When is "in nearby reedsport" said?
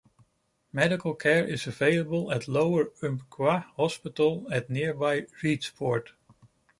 4.51-6.13